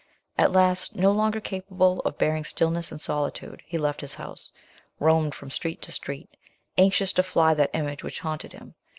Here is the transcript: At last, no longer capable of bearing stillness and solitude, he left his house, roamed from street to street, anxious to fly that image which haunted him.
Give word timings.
At 0.35 0.51
last, 0.51 0.95
no 0.95 1.11
longer 1.11 1.39
capable 1.39 1.99
of 1.99 2.17
bearing 2.17 2.43
stillness 2.43 2.91
and 2.91 2.99
solitude, 2.99 3.61
he 3.67 3.77
left 3.77 4.01
his 4.01 4.15
house, 4.15 4.51
roamed 4.99 5.35
from 5.35 5.51
street 5.51 5.79
to 5.83 5.91
street, 5.91 6.35
anxious 6.75 7.13
to 7.13 7.21
fly 7.21 7.53
that 7.53 7.69
image 7.71 8.03
which 8.03 8.21
haunted 8.21 8.53
him. 8.53 8.73